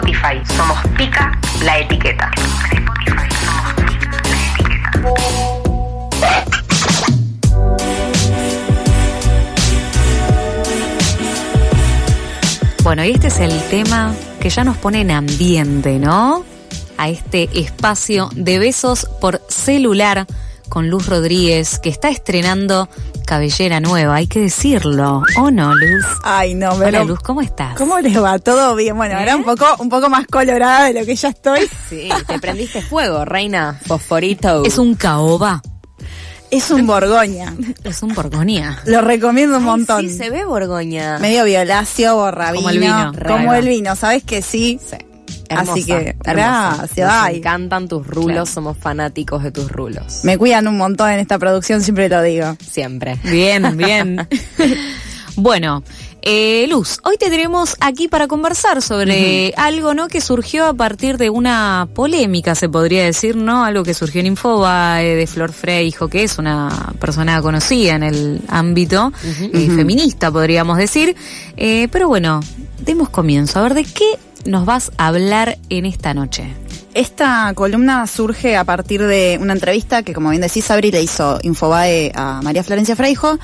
[0.00, 2.30] Spotify somos Pica la Etiqueta.
[2.70, 3.74] Somos
[4.56, 4.90] Pica.
[12.82, 16.46] Bueno, y este es el tema que ya nos pone en ambiente, ¿no?
[16.96, 20.26] A este espacio de besos por celular
[20.70, 22.88] con Luz Rodríguez, que está estrenando
[23.30, 25.22] cabellera nueva, hay que decirlo.
[25.38, 26.04] ¿O no, Luz?
[26.24, 27.76] Ay, no, Hola, pero Luz, ¿cómo estás?
[27.76, 28.40] ¿Cómo les va?
[28.40, 28.96] ¿Todo bien?
[28.96, 31.60] Bueno, ahora un poco, un poco más colorada de lo que ya estoy.
[31.88, 33.78] Sí, te prendiste fuego, reina.
[33.86, 34.64] Fosforito.
[34.64, 35.62] ¿Es un caoba?
[36.50, 37.54] Es un Borgoña.
[37.84, 38.80] Es un borgonia.
[38.86, 40.00] Lo recomiendo un montón.
[40.00, 41.20] Sí, se ve Borgoña.
[41.20, 42.62] Medio violáceo, borrabino.
[42.62, 43.12] Como el vino.
[43.28, 44.80] Como el vino, ¿sabes que sí?
[44.84, 44.96] Sí.
[45.50, 46.32] Así que, hermosa.
[46.78, 47.36] gracias, Nos ay.
[47.38, 48.46] encantan tus rulos, Claro.
[48.46, 50.20] somos fanáticos de tus rulos.
[50.24, 52.56] Me cuidan un montón en esta producción, siempre lo digo.
[52.64, 53.18] Siempre.
[53.24, 54.28] Bien, bien.
[55.36, 55.82] bueno,
[56.22, 60.08] eh, Luz, hoy te tenemos aquí para conversar sobre algo, ¿no?
[60.08, 63.64] Que surgió a partir de una polémica, se podría decir, ¿no?
[63.64, 68.40] Algo que surgió en Infobae de Flor Freijo, que es una persona conocida en el
[68.48, 71.16] ámbito eh, feminista, podríamos decir.
[71.56, 72.40] Eh, pero bueno,
[72.84, 73.58] demos comienzo.
[73.58, 76.54] A ver, ¿de qué nos vas a hablar en esta noche?
[76.94, 81.38] Esta columna surge a partir de una entrevista que, como bien decís, Sabri le hizo
[81.42, 83.38] Infobae a María Florencia Freijo,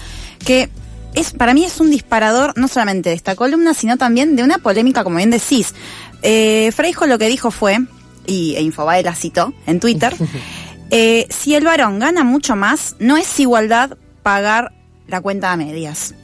[0.45, 0.69] que
[1.15, 4.59] es para mí es un disparador no solamente de esta columna, sino también de una
[4.59, 5.75] polémica, como bien decís.
[6.23, 7.79] Eh, Freijo lo que dijo fue,
[8.27, 10.15] y e Infobae la citó en Twitter,
[10.91, 14.73] eh, si el varón gana mucho más, no es igualdad pagar
[15.07, 16.15] la cuenta a medias.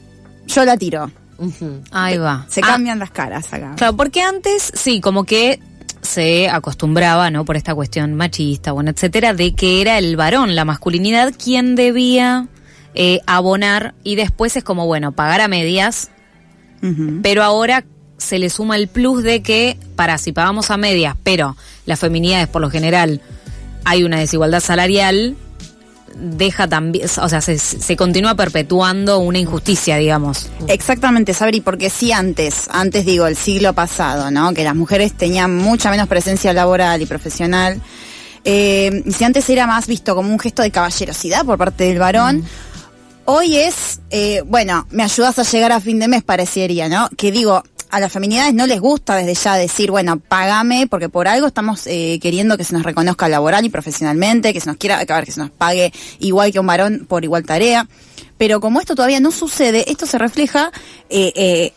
[0.45, 1.09] Yo la tiro.
[1.91, 2.45] Ahí va.
[2.49, 3.73] Se Ah, cambian las caras acá.
[3.75, 5.59] Claro, porque antes, sí, como que
[6.01, 7.45] se acostumbraba, ¿no?
[7.45, 12.47] Por esta cuestión machista, bueno, etcétera, de que era el varón, la masculinidad, quien debía
[12.93, 16.09] eh, abonar y después es como, bueno, pagar a medias,
[17.21, 17.85] pero ahora
[18.17, 22.47] se le suma el plus de que, para si pagamos a medias, pero las feminidades
[22.49, 23.21] por lo general
[23.85, 25.37] hay una desigualdad salarial,
[26.15, 30.49] deja también, o sea, se, se continúa perpetuando una injusticia, digamos.
[30.67, 34.53] Exactamente, Sabri, porque si antes, antes digo, el siglo pasado, ¿no?
[34.53, 37.81] Que las mujeres tenían mucha menos presencia laboral y profesional,
[38.45, 42.43] eh, si antes era más visto como un gesto de caballerosidad por parte del varón,
[43.25, 47.09] hoy es, eh, bueno, me ayudas a llegar a fin de mes, parecería, ¿no?
[47.15, 47.63] Que digo,
[47.93, 51.85] a las feminidades no les gusta desde ya decir, bueno, págame, porque por algo estamos
[51.85, 55.17] eh, queriendo que se nos reconozca laboral y profesionalmente, que se nos quiera, que, a
[55.17, 57.87] ver, que se nos pague igual que un varón por igual tarea.
[58.39, 60.71] Pero como esto todavía no sucede, esto se refleja
[61.11, 61.73] eh, eh,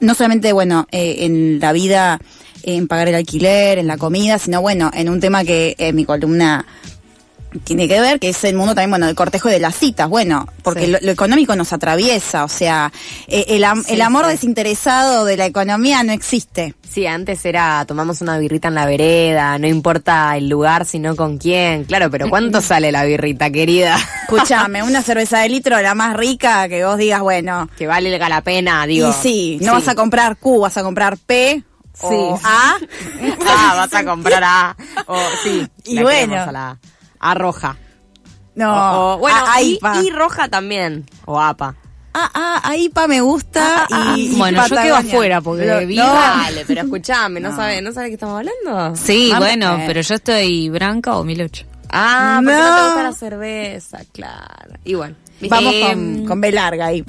[0.00, 2.18] no solamente, bueno, en la vida,
[2.64, 6.04] en pagar el alquiler, en la comida, sino, bueno, en un tema que en mi
[6.04, 6.66] columna
[7.64, 10.08] tiene que ver, que es el mundo también, bueno, del cortejo y de las citas,
[10.08, 10.90] bueno, porque Sí.
[10.92, 12.92] lo, lo económico nos atraviesa, o sea,
[13.28, 14.32] eh, el, am- Sí, el amor sí.
[14.32, 16.74] desinteresado de la economía no existe.
[16.90, 21.38] Sí, antes era tomamos una birrita en la vereda, no importa el lugar, sino con
[21.38, 21.84] quién.
[21.84, 23.96] Claro, pero ¿cuánto sale la birrita, querida?
[24.22, 28.40] Escúchame, una cerveza de litro, la más rica, que vos digas, bueno, que vale la
[28.42, 29.08] pena, digo.
[29.08, 31.62] y sí, no vas a comprar Q, vas a comprar P
[32.00, 32.42] o Sí.
[32.44, 32.76] A.
[33.46, 34.76] Ah, vas a comprar A.
[35.06, 35.66] O, sí.
[35.84, 36.34] Y la bueno.
[36.42, 36.78] A, la A
[37.34, 37.76] roja.
[38.54, 39.78] No, O- o- bueno, a, y,
[40.10, 41.06] roja también.
[41.24, 41.74] O APA.
[42.14, 45.96] Ah, ah, AIPA me gusta Ah, y, y bueno, yo quedo afuera porque Lo- vi-
[45.96, 47.56] no, Dale, pero escuchame, ¿no, No.
[47.56, 48.94] sabe, ¿no sabe qué estamos hablando?
[48.96, 51.64] Sí, Vamos, bueno, pero yo estoy branca o 1008.
[51.90, 52.76] Ah, porque no.
[52.76, 54.74] Te gusta la cerveza, claro.
[54.84, 55.14] Y bueno.
[55.48, 57.02] Vamos Eh, con, con B larga ahí.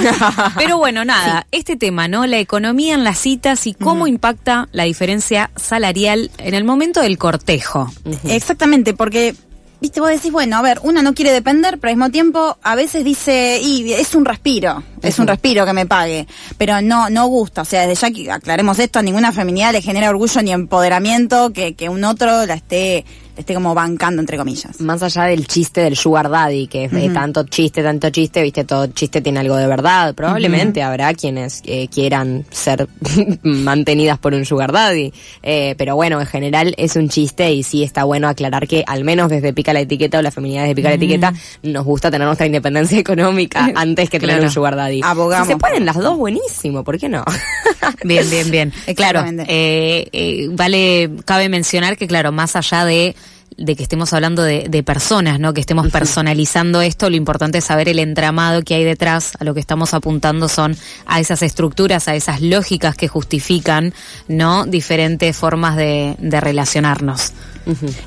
[0.56, 2.24] Pero bueno, nada, este tema, ¿no?
[2.26, 7.18] La economía en las citas y cómo impacta la diferencia salarial en el momento del
[7.18, 7.90] cortejo.
[8.24, 9.34] Exactamente, porque,
[9.80, 12.74] viste, vos decís, bueno, a ver, una no quiere depender, pero al mismo tiempo a
[12.74, 16.26] veces dice, y es un respiro, es un respiro que me pague,
[16.58, 19.82] pero no, no gusta, o sea, desde ya que aclaremos esto, a ninguna feminidad le
[19.82, 23.04] genera orgullo ni empoderamiento que, que un otro la esté,
[23.40, 24.80] esté como bancando, entre comillas.
[24.80, 28.86] Más allá del chiste del sugar daddy, que es tanto chiste, tanto chiste, viste, todo
[28.88, 30.14] chiste tiene algo de verdad.
[30.14, 32.88] Probablemente habrá quienes eh, quieran ser
[33.42, 35.12] mantenidas por un sugar daddy.
[35.42, 39.04] Eh, pero bueno, en general es un chiste y sí está bueno aclarar que al
[39.04, 41.32] menos desde Pica la Etiqueta o las feminidades de Pica la Etiqueta
[41.62, 44.89] nos gusta tener nuestra independencia económica antes que tener un sugar daddy.
[45.02, 47.24] Abogamos Si se pueden las dos, buenísimo, ¿por qué no?
[48.04, 48.72] Bien, bien, bien.
[48.96, 53.14] Claro, eh, eh, vale, cabe mencionar que, claro, más allá de
[53.56, 55.52] de que estemos hablando de, de personas, ¿no?
[55.52, 59.52] Que estemos personalizando esto, lo importante es saber el entramado que hay detrás, a lo
[59.52, 60.76] que estamos apuntando son
[61.06, 63.92] a esas estructuras, a esas lógicas que justifican,
[64.28, 64.64] ¿no?
[64.64, 67.32] Diferentes formas de, de relacionarnos.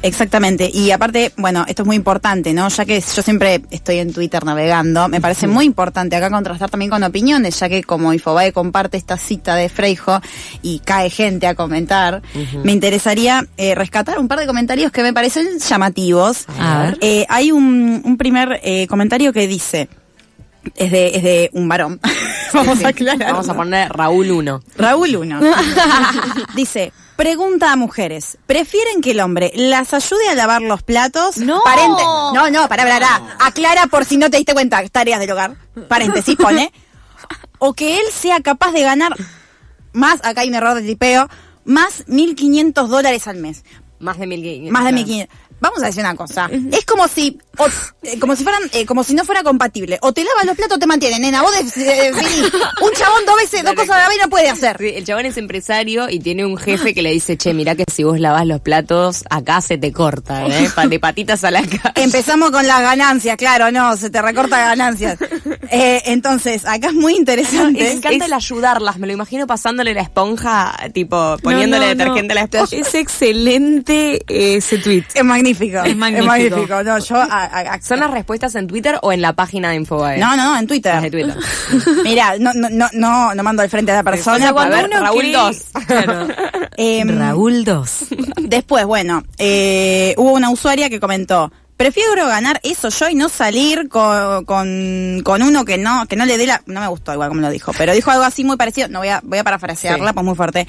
[0.02, 0.70] Exactamente.
[0.74, 2.68] Y aparte, bueno, esto es muy importante, ¿no?
[2.70, 6.90] Ya que yo siempre estoy en Twitter navegando, me parece muy importante acá contrastar también
[6.92, 10.20] con opiniones, ya que como Infobae comparte esta cita de Freijo
[10.62, 12.22] y cae gente a comentar,
[12.64, 16.46] me interesaría eh, rescatar un par de comentarios que me parecen llamativos.
[16.60, 16.98] A ver.
[17.02, 19.90] Eh, hay un, un primer eh, comentario que dice,
[20.76, 22.00] es de, es de un varón.
[22.54, 23.32] Vamos a aclarar.
[23.32, 24.64] Vamos a poner Raúl 1.
[24.78, 25.40] Raúl 1.
[26.56, 31.38] Dice, pregunta a mujeres, ¿prefieren que el hombre las ayude a lavar los platos?
[31.38, 31.62] No.
[31.64, 33.36] Parente- No, no, para, para, para.
[33.40, 35.56] Aclara por si no te diste cuenta, tareas del hogar.
[35.88, 36.72] Paréntesis, pone.
[37.60, 39.16] O que él sea capaz de ganar
[39.94, 41.30] más, acá hay un error de tipeo,
[41.66, 43.64] más 1.500 dólares al mes.
[44.00, 44.72] Más de 1500.
[44.72, 45.28] Más de 1.500.
[45.60, 46.50] Vamos a decir una cosa.
[46.74, 47.68] Es como si, o-
[48.02, 49.98] eh, como si fueran, eh, como si no fuera compatible.
[50.02, 51.42] O te lavas los platos o te mantienen, nena.
[51.42, 52.42] Vos de- eh, definí.
[52.82, 54.76] Un chabón dos veces, dos cosas a la vez no puede hacer.
[54.78, 57.86] Sí, El chabón es empresario y tiene un jefe que le dice, che, mirá que
[57.90, 60.68] si vos lavás los platos, acá se te corta, ¿eh?
[60.90, 61.94] De patitas a la cara.
[61.96, 65.18] Empezamos con las ganancias, claro, no, se te recorta ganancias.
[65.76, 67.92] Eh, entonces, acá es muy Me interesante.
[67.94, 72.36] encanta el ayudarlas, me lo imagino pasándole la esponja, tipo, poniéndole No, no, detergente a
[72.36, 72.76] la esponja.
[72.76, 75.04] Es excelente eh, ese tweet.
[75.14, 75.80] Es magnífico.
[75.84, 76.84] Es magnífico.
[76.84, 77.16] No, yo.
[77.18, 80.20] a- a- a- ¿Son las respuestas en Twitter o en la página de Infobae?
[80.20, 80.94] no, no, no, en Twitter.
[80.94, 81.36] Las de Twitter.
[82.04, 84.38] Mira, no, no, no, no, no mando al frente a la persona.
[84.38, 85.64] O sea, cuando a ver, uno Raúl cree- 2.
[85.88, 86.28] Claro.
[86.78, 88.06] em, Raúl 2.
[88.44, 93.90] Después, bueno, eh, hubo una usuaria que comentó, prefiero ganar eso yo y no salir
[93.90, 97.30] con, con, con uno que no, que no le dé la, no me gustó igual
[97.30, 100.10] como lo dijo, pero dijo algo así muy parecido, no voy a, voy a parafrasearla,
[100.10, 100.14] Sí.
[100.14, 100.68] pues muy fuerte,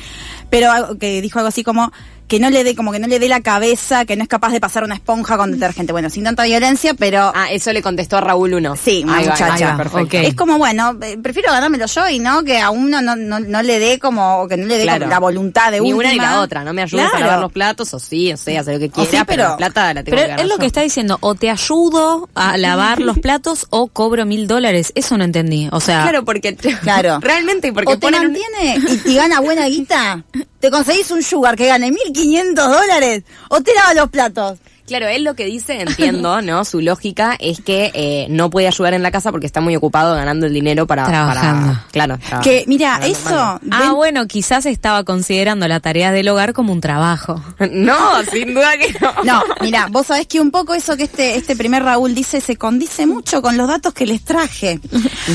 [0.51, 1.93] pero algo que dijo algo así como
[2.29, 4.51] que no le dé, como que no le dé la cabeza, que no es capaz
[4.53, 8.17] de pasar una esponja con detergente, bueno, sin tanta violencia, pero Ah, eso le contestó
[8.17, 8.77] a Raúl 1.
[8.77, 9.67] Sí, una Ahí va, muchacha.
[9.67, 10.17] va, va, perfecto.
[10.19, 13.63] es como, bueno, eh, prefiero ganármelo yo y no que a uno no, no, no
[13.63, 15.07] le dé como, o que no le dé Claro.
[15.07, 16.13] la voluntad de Ni última.
[16.15, 17.17] una ni la otra, no me ayudes Claro.
[17.25, 19.49] a lavar los platos, o sí, o sea, hacer lo que quiera, sí, pero, pero-
[19.51, 20.59] la plata la tengo Pero que ganar es lo yo.
[20.61, 24.93] que está diciendo, o te ayudo a lavar los platos o cobro mil dólares.
[24.95, 25.69] Eso no entendí.
[25.73, 27.19] O sea, Claro, porque Claro.
[27.23, 30.25] realmente porque o te ponen un- mantiene y, y gana buena guita,
[30.65, 34.59] te conseguís un sugar que gane 1.500 dólares o te lava los platos.
[34.87, 36.65] Claro, él lo que dice, entiendo, ¿no?
[36.65, 40.15] Su lógica es que eh, no puede ayudar en la casa porque está muy ocupado
[40.15, 41.07] ganando el dinero para...
[41.07, 41.73] Trabajando.
[41.73, 42.19] para- claro.
[42.19, 43.29] traba- Que mira, para- eso...
[43.35, 47.43] Ah, ven- bueno, quizás estaba considerando la tarea del hogar como un trabajo.
[47.71, 49.13] No, sin duda que no.
[49.25, 52.57] No, mira, vos sabés que un poco eso que este, este primer Raúl dice se
[52.57, 54.81] condice mucho con los datos que les traje.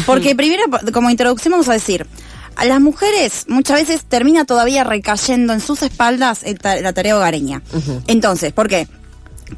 [0.05, 2.05] Porque primero, como introducción vamos a decir,
[2.59, 7.15] a las mujeres muchas veces termina todavía recayendo en sus espaldas el ta- la tarea
[7.15, 7.61] hogareña.
[8.07, 8.87] Entonces, ¿por qué?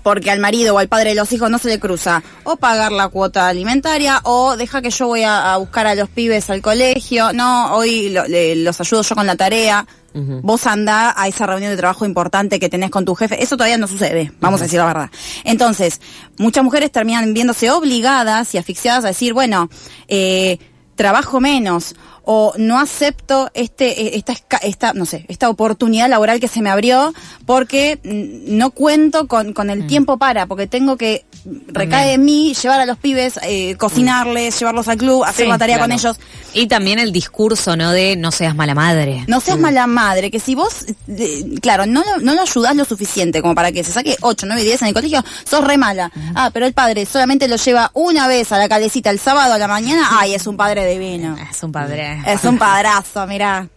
[0.04, 2.94] Porque al marido o al padre de los hijos no se le cruza o pagar
[2.94, 6.62] la cuota alimentaria o deja que yo voy a, a buscar a los pibes al
[6.62, 9.86] colegio, no, hoy lo- le- los ayudo yo con la tarea.
[10.14, 13.42] Vos anda a esa reunión de trabajo importante que tenés con tu jefe.
[13.42, 15.10] Eso todavía no sucede, vamos a decir la verdad.
[15.46, 16.02] Entonces,
[16.38, 19.70] muchas mujeres terminan viéndose obligadas y asfixiadas a decir, bueno,
[20.10, 20.58] eh,
[20.96, 24.24] trabajo menos o no acepto este eh,
[24.62, 27.14] esta no sé esta oportunidad laboral que se me abrió
[27.46, 31.26] porque mm, no cuento con, con el tiempo para porque tengo que
[31.68, 35.58] recae en mí llevar a los pibes eh, cocinarles llevarlos al club hacer Sí, la
[35.58, 36.18] tarea con ellos
[36.54, 37.92] Y también el discurso, ¿no?
[37.92, 39.24] De no seas mala madre.
[39.28, 42.84] no seas mala madre, que si vos, eh, claro, no, lo- no lo ayudás lo
[42.86, 45.78] suficiente como para que se saque 8, 9 y 10 en el colegio, sos re
[45.78, 46.12] mala.
[46.36, 49.58] Ah, pero el padre solamente lo lleva una vez a la calecita el sábado a
[49.58, 51.36] la mañana, ay, es un padre divino.
[51.50, 52.21] Es un padre.
[52.26, 53.68] Es un padrazo, mirá.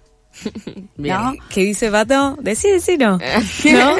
[0.97, 1.15] Bien.
[1.17, 1.33] ¿No?
[1.49, 2.37] ¿Qué dice Pato?
[2.41, 3.19] Decí, decilo.
[3.65, 3.97] ¿No?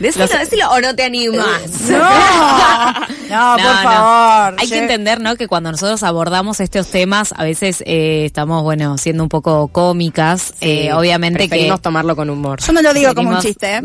[0.00, 1.46] Decilo, decilo o no te animas.
[3.28, 4.54] No, no, por favor.
[4.60, 5.34] Hay que entender, ¿no?
[5.34, 10.54] Que cuando nosotros abordamos estos temas, a veces eh, estamos, bueno, siendo un poco cómicas.
[10.60, 12.60] eh, obviamente que Preferimos tomarlo con humor.
[12.60, 13.82] Yo no lo digo como un chiste, ¿eh?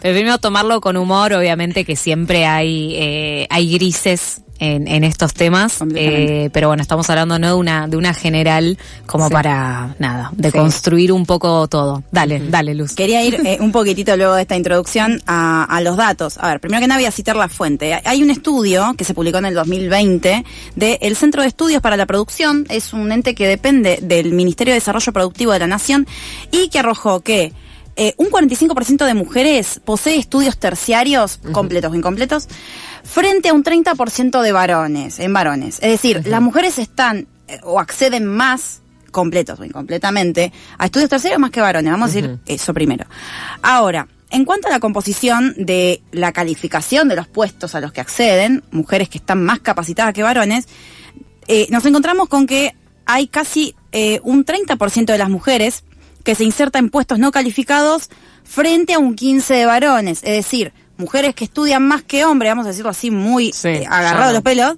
[0.00, 5.78] Preferimos tomarlo con humor, obviamente que siempre hay eh, hay grises en, en estos temas,
[5.96, 9.32] eh, pero bueno, estamos hablando no de una de una general como Sí.
[9.32, 10.58] para nada, de Sí.
[10.58, 12.04] construir un poco todo.
[12.12, 12.94] Dale, dale, Luz.
[12.94, 16.38] Quería ir eh, un poquitito luego de esta introducción a, a los datos.
[16.38, 18.00] A ver, primero que nada voy a citar la fuente.
[18.04, 20.44] Hay un estudio que se publicó en el 2020
[20.76, 22.66] del Centro de Estudios para la Producción.
[22.68, 26.06] Es un ente que depende del Ministerio de Desarrollo Productivo de la Nación
[26.52, 27.52] y que arrojó que
[28.02, 32.48] eh, un 45% de mujeres posee estudios terciarios, completos o incompletos,
[33.04, 35.80] frente a un 30% de varones, en varones.
[35.82, 38.80] Es decir, las mujeres están eh, o acceden más
[39.10, 41.92] completos o incompletamente a estudios terciarios más que varones.
[41.92, 43.04] Vamos a decir eso primero.
[43.60, 48.00] Ahora, en cuanto a la composición de la calificación de los puestos a los que
[48.00, 50.68] acceden, mujeres que están más capacitadas que varones,
[51.48, 55.84] eh, nos encontramos con que hay casi eh, un 30% de las mujeres
[56.24, 58.10] que se inserta en puestos no calificados
[58.44, 60.22] frente a un 15 de varones.
[60.22, 63.86] Es decir, mujeres que estudian más que hombres, vamos a decirlo así, muy Sí, eh,
[63.88, 64.76] agarrados los pelos,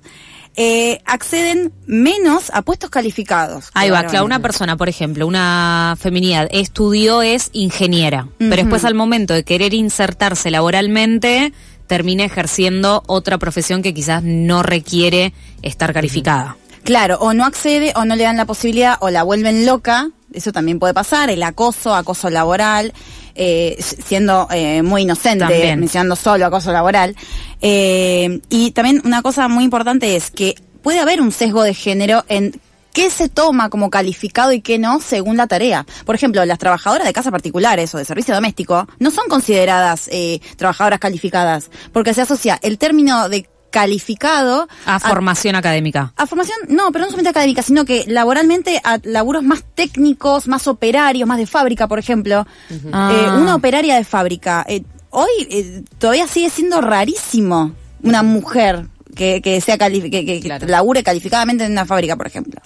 [0.54, 3.70] eh, acceden menos a puestos calificados.
[3.74, 8.94] Ahí va, claro, una persona, por ejemplo, una feminidad, estudió, es ingeniera, pero después al
[8.94, 11.54] momento de querer insertarse laboralmente,
[11.86, 15.32] termina ejerciendo otra profesión que quizás no requiere
[15.62, 16.56] estar calificada.
[16.84, 20.52] Claro, o no accede o no le dan la posibilidad o la vuelven loca, eso
[20.52, 22.92] también puede pasar, el acoso, acoso laboral,
[23.34, 25.80] eh, siendo eh, muy inocente, También.
[25.80, 27.16] mencionando solo acoso laboral.
[27.60, 32.24] Eh, y también una cosa muy importante es que puede haber un sesgo de género
[32.28, 32.60] en
[32.92, 35.86] qué se toma como calificado y qué no según la tarea.
[36.04, 40.40] Por ejemplo, las trabajadoras de casa particulares o de servicio doméstico no son consideradas eh,
[40.56, 46.12] trabajadoras calificadas porque se asocia el término de calificado A formación académica.
[46.16, 50.68] a formación, no, pero no solamente académica, sino que laboralmente a laburos más técnicos, más
[50.68, 52.46] operarios, más de fábrica, por ejemplo.
[52.92, 53.10] Ah.
[53.12, 54.64] Eh, una operaria de fábrica.
[54.68, 57.72] Eh, hoy eh, todavía sigue siendo rarísimo
[58.04, 58.86] una mujer
[59.16, 60.66] que, que sea que, que Claro.
[60.68, 62.60] labure calificadamente en una fábrica, por ejemplo.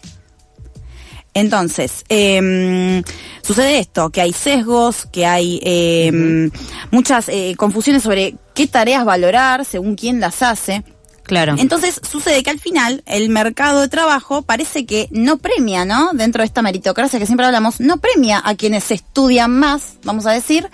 [1.34, 3.02] Entonces, eh,
[3.42, 6.50] sucede esto, que hay sesgos, que hay eh,
[6.90, 10.82] muchas eh, confusiones sobre qué tareas valorar según quién las hace.
[11.26, 11.56] Claro.
[11.58, 16.10] Entonces sucede que al final el mercado de trabajo parece que no premia, ¿no?
[16.12, 20.32] Dentro de esta meritocracia que siempre hablamos, no premia a quienes estudian más, vamos a
[20.32, 20.68] decir,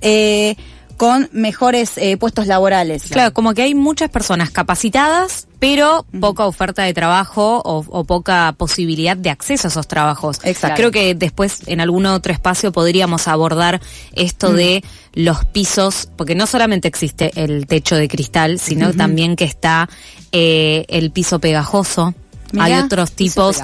[0.00, 0.56] eh,
[0.98, 3.04] con mejores eh, puestos laborales.
[3.04, 8.52] Claro, como que hay muchas personas capacitadas, pero poca oferta de trabajo o, o poca
[8.58, 10.40] posibilidad de acceso a esos trabajos.
[10.42, 10.76] Exacto.
[10.76, 13.80] Creo que después en algún otro espacio podríamos abordar
[14.12, 14.82] esto de
[15.14, 19.88] los pisos, porque no solamente existe el techo de cristal, sino también que está
[20.32, 22.12] eh, el piso pegajoso.
[22.52, 23.56] Mirá, hay otros tipos.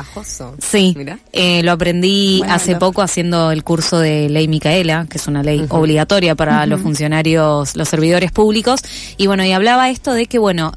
[0.61, 0.93] Sí,
[1.33, 5.61] eh, lo aprendí hace poco haciendo el curso de ley Micaela, que es una ley
[5.71, 8.81] obligatoria para los funcionarios, los servidores públicos.
[9.17, 10.73] Y bueno, y hablaba esto de que, bueno,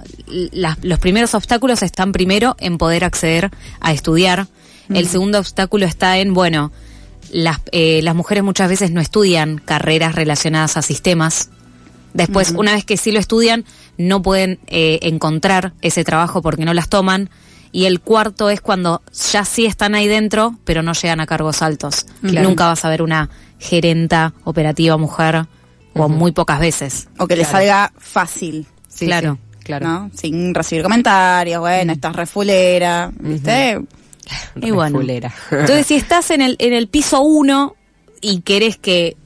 [0.51, 4.47] las- los primeros obstáculos están primero en poder acceder a estudiar.
[4.89, 6.71] El segundo obstáculo está en, bueno,
[7.31, 11.49] las, eh, las mujeres muchas veces no estudian carreras relacionadas a sistemas.
[12.13, 13.65] Después, una vez que sí lo estudian,
[13.97, 17.29] no pueden eh, encontrar ese trabajo porque no las toman.
[17.71, 21.61] Y el cuarto es cuando ya sí están ahí dentro, pero no llegan a cargos
[21.61, 22.05] altos.
[22.21, 22.47] Claro.
[22.47, 25.45] Nunca vas a ver una gerenta operativa mujer,
[25.93, 27.07] o muy pocas veces.
[27.17, 29.37] O que le salga fácil, Sí, Claro.
[29.59, 29.87] sí, claro.
[29.87, 30.11] ¿no?
[30.15, 33.81] Sin recibir comentarios, bueno, estás refulera, ¿viste?
[34.55, 34.97] Y bueno.
[34.99, 35.33] Refulera.
[35.51, 37.75] Entonces, si estás en el, en el piso uno
[38.21, 39.17] y querés que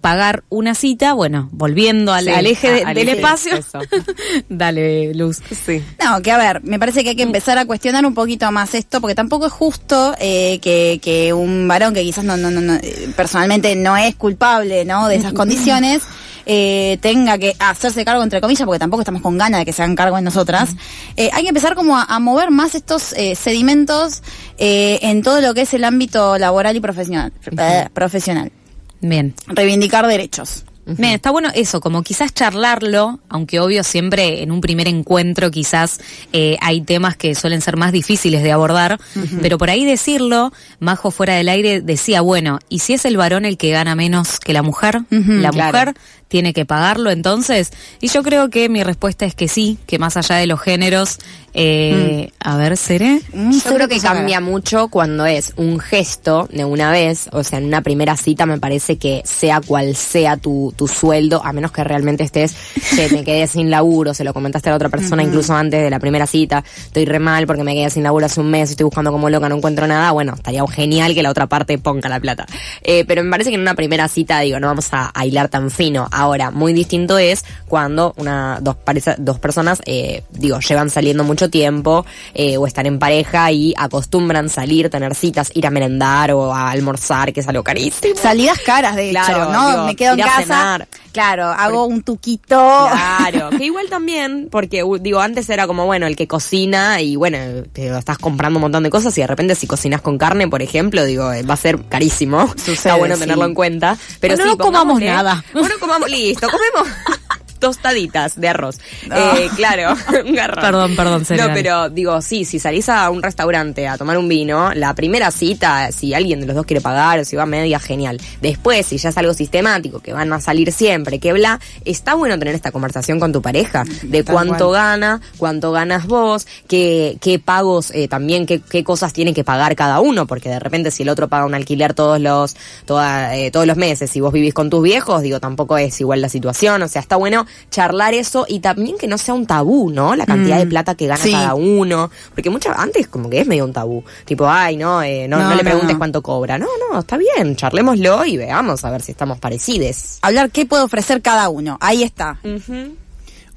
[0.00, 3.80] pagar una cita, bueno, volviendo al, Sí, al eje de- al del eje, espacio, eso.
[4.48, 5.38] dale, Luz.
[5.64, 5.82] Sí.
[6.04, 8.74] No, que a ver, me parece que hay que empezar a cuestionar un poquito más
[8.74, 12.60] esto, porque tampoco es justo eh, que, que un varón que quizás no, no, no,
[12.60, 15.08] no, eh, personalmente no es culpable, ¿no?
[15.08, 16.02] De esas condiciones,
[16.48, 19.82] eh, tenga que hacerse cargo entre comillas, porque tampoco estamos con ganas de que se
[19.82, 20.76] hagan cargo en nosotras.
[21.16, 24.22] Eh, hay que empezar como a, a mover más estos eh, sedimentos
[24.58, 27.32] eh, en todo lo que es el ámbito laboral y profesional.
[27.58, 28.52] eh, profesional.
[29.00, 29.34] Bien.
[29.46, 30.64] Reivindicar derechos.
[30.86, 35.98] Bien, está bueno eso, como quizás charlarlo, aunque obvio siempre en un primer encuentro quizás
[36.32, 39.00] eh, hay temas que suelen ser más difíciles de abordar,
[39.42, 43.44] pero por ahí decirlo, Majo fuera del aire decía, bueno, ¿y si es el varón
[43.44, 45.02] el que gana menos que la mujer?
[45.10, 45.72] la claro.
[45.72, 45.94] mujer
[46.28, 47.72] tiene que pagarlo entonces?
[48.00, 51.18] Y yo creo que mi respuesta es que sí, que más allá de los géneros,
[51.54, 53.20] eh, a ver, ¿seré?
[53.32, 57.64] Yo creo que cambia mucho cuando es un gesto de una vez, o sea, en
[57.64, 61.82] una primera cita me parece que sea cual sea tu, tu sueldo, a menos que
[61.82, 62.54] realmente estés,
[62.94, 65.88] che, me quedé sin laburo, se lo comentaste a la otra persona incluso antes de
[65.88, 68.84] la primera cita, estoy re mal porque me quedé sin laburo hace un mes, estoy
[68.84, 72.20] buscando como loca, no encuentro nada, bueno, estaría genial que la otra parte ponga la
[72.20, 72.46] plata.
[72.82, 75.48] Eh, pero me parece que en una primera cita, digo, no vamos a, a hilar
[75.48, 76.06] tan fino.
[76.18, 81.50] Ahora, muy distinto es cuando una, dos, pareza- dos personas, eh, digo, llevan saliendo mucho
[81.50, 86.54] tiempo eh, o están en pareja y acostumbran salir, tener citas, ir a merendar o
[86.54, 88.14] a almorzar, que es algo carísimo.
[88.20, 89.70] Salidas caras, de Claro, hecho, ¿no?
[89.72, 90.40] digo, Me quedo en casa.
[90.42, 90.88] cenar.
[91.16, 92.58] Claro, hago un tuquito.
[92.90, 97.38] Claro, que igual también, porque digo, antes era como, bueno, el que cocina y bueno,
[97.72, 100.60] te estás comprando un montón de cosas y de repente si cocinas con carne, por
[100.60, 102.52] ejemplo, digo, eh, va a ser carísimo.
[102.66, 103.22] Está bueno sí.
[103.22, 103.96] tenerlo en cuenta.
[104.20, 105.42] Pero Bueno, sí, no comamos nada.
[105.54, 106.86] Bueno, comamos, listo, comemos.
[107.58, 108.78] tostaditas de arroz.
[109.04, 109.94] Eh, claro,
[110.26, 110.62] un garrón.
[110.64, 111.50] Perdón, perdón, No, cereal.
[111.54, 115.90] pero digo, sí, si salís a un restaurante a tomar un vino, la primera cita,
[115.92, 118.20] si alguien de los dos quiere pagar o si va media, genial.
[118.40, 122.38] Después, si ya es algo sistemático, que van a salir siempre, que bla, está bueno
[122.38, 127.38] tener esta conversación con tu pareja de Tal cuánto gana, cuánto ganas vos, qué, qué
[127.38, 131.02] pagos eh, también, qué, qué cosas tiene que pagar cada uno, porque de repente si
[131.02, 134.54] el otro paga un alquiler todos los, toda, eh, todos los meses y vos vivís
[134.54, 138.46] con tus viejos, digo, tampoco es igual la situación, o sea, está bueno charlar eso
[138.48, 140.14] y también que no sea un tabú, ¿no?
[140.16, 141.32] La cantidad de plata que gana Sí.
[141.32, 145.26] cada uno, porque muchas, antes como que es medio un tabú, tipo, ay, no, eh,
[145.28, 145.98] no, No, no le preguntes no.
[145.98, 150.18] cuánto cobra, no, no, está bien, charlémoslo y veamos a ver si estamos parecides.
[150.22, 151.76] Hablar qué puede ofrecer cada uno.
[151.80, 152.38] Ahí está.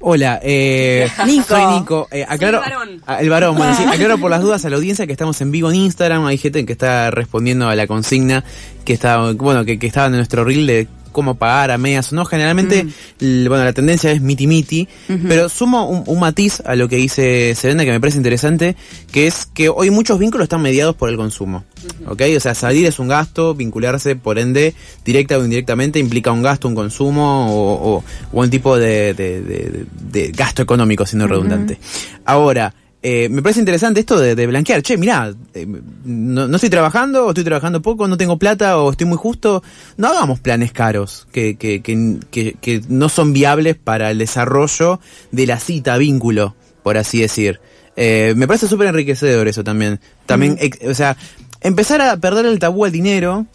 [0.02, 1.44] Hola, eh, Nico.
[1.48, 2.08] soy Nico.
[2.10, 3.02] Eh, aclaro, el varón.
[3.06, 5.50] Ah, el varón, bueno, sí, aclaro por las dudas a la audiencia que estamos en
[5.50, 6.24] vivo en Instagram.
[6.24, 8.42] Hay gente que está respondiendo a la consigna
[8.86, 12.16] que está, bueno, que, que estaba en nuestro reel de cómo pagar a medias o
[12.16, 12.24] no.
[12.24, 12.86] Generalmente,
[13.20, 14.88] l- bueno, la tendencia es miti miti,
[15.28, 18.76] pero sumo un, un matiz a lo que dice Serena que me parece interesante,
[19.12, 21.64] que es que hoy muchos vínculos están mediados por el consumo.
[22.06, 22.22] ¿Ok?
[22.36, 24.74] O sea, salir es un gasto, vincularse, por ende,
[25.04, 29.40] directa o indirectamente, implica un gasto, un consumo o, o- o un tipo de, de-
[29.42, 31.78] de- de gasto económico, siendo redundante.
[32.24, 34.82] Ahora, eh, me parece interesante esto de, de blanquear.
[34.82, 35.66] Che, mirá, eh,
[36.04, 39.62] no, no estoy trabajando, o estoy trabajando poco, no tengo plata, o estoy muy justo.
[39.96, 45.00] No hagamos planes caros que, que, que, que- que no son viables para el desarrollo
[45.32, 47.60] de la cita, vínculo, por así decir.
[47.96, 50.00] Eh, me parece súper enriquecedor eso también.
[50.26, 50.56] También,
[50.88, 51.16] o sea,
[51.60, 53.46] empezar a perder el tabú al dinero,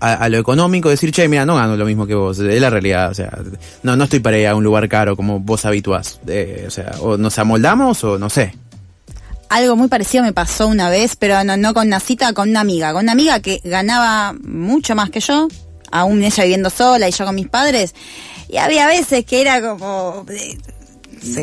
[0.00, 2.70] a, a lo económico, decir, che, mira, no gano lo mismo que vos, es la
[2.70, 3.36] realidad, o sea,
[3.82, 6.20] no, no estoy para ir a un lugar caro como vos habituás.
[6.26, 8.54] Eh, o sea, o nos amoldamos o no sé.
[9.50, 12.60] Algo muy parecido me pasó una vez, pero no, no con una cita, con una
[12.60, 12.92] amiga.
[12.92, 15.48] Con una amiga que ganaba mucho más que yo,
[15.90, 17.94] aún ella viviendo sola y yo con mis padres.
[18.48, 20.24] Y había veces que era como...
[20.30, 20.56] eh,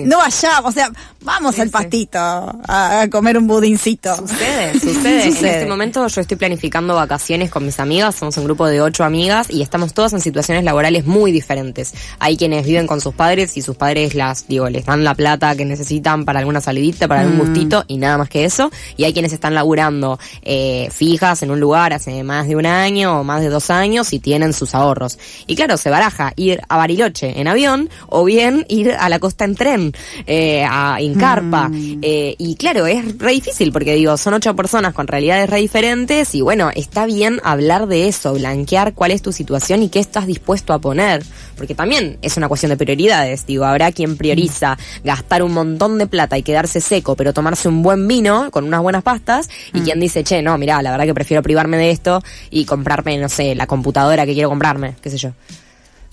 [0.06, 0.90] No vayamos, o sea,
[1.22, 1.72] vamos Sí, al sí.
[1.72, 4.16] pastito a, a comer un budincito.
[4.16, 5.24] Sucede, sucede.
[5.26, 5.54] En Sucede.
[5.60, 9.48] este momento yo estoy planificando vacaciones con mis amigas, somos un grupo de ocho amigas
[9.50, 11.94] y estamos todas en situaciones laborales muy diferentes.
[12.20, 15.56] Hay quienes viven con sus padres y sus padres las, digo, les dan la plata
[15.56, 18.72] que necesitan para alguna salidita, para algún gustito y nada más que eso.
[18.96, 23.20] Y hay quienes están laburando eh, fijas en un lugar hace más de un año
[23.20, 25.18] o más de dos años y tienen sus ahorros.
[25.48, 29.46] Y claro, se baraja ir a Bariloche en avión o bien ir a la costa
[29.46, 29.94] en tren,
[30.26, 31.70] eh, a, carpa.
[31.74, 36.34] Eh, y claro, es re difícil porque digo, son ocho personas con realidades re diferentes
[36.36, 40.28] y bueno, está bien hablar de eso, blanquear cuál es tu situación y qué estás
[40.28, 41.24] dispuesto a poner.
[41.56, 43.46] Porque también es una cuestión de prioridades.
[43.46, 47.82] Digo, habrá quien prioriza gastar un montón de plata y quedarse seco, pero tomarse un
[47.82, 49.50] buen vino con unas buenas pastas.
[49.74, 53.18] Y quien dice, che, no, mirá, la verdad que prefiero privarme de esto y comprarme,
[53.18, 55.32] no sé, la computadora que quiero comprarme, qué sé yo.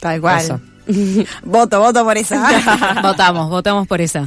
[0.01, 0.41] Tal cual.
[0.41, 0.61] Eso.
[1.45, 3.01] voto, voto por esa.
[3.03, 4.27] votamos, votamos por esa.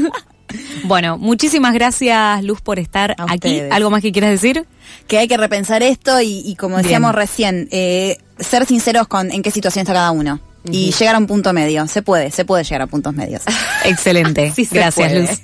[0.84, 3.34] bueno, muchísimas gracias, Luz, por estar A aquí.
[3.34, 3.72] ustedes.
[3.72, 4.66] ¿Algo más que quieras decir?
[5.08, 7.16] que hay que repensar esto y, y como decíamos Bien.
[7.20, 10.38] recién, eh, ser sinceros con en qué situación está cada uno.
[10.70, 11.88] Y llegar a un punto medio.
[11.88, 13.42] Se puede, se puede llegar a puntos medios.
[13.84, 14.52] Excelente.
[14.54, 15.20] Sí gracias, puede.
[15.22, 15.40] Luz.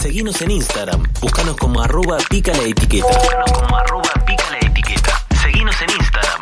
[0.00, 3.06] Seguinos en Instagram, búscanos como arroba pica la etiqueta.
[3.06, 5.24] Búscanos como arroba pica la etiqueta.
[5.42, 6.35] Seguinos en Instagram.